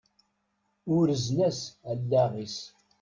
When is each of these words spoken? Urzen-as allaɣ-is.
Urzen-as 0.97 1.59
allaɣ-is. 1.91 2.57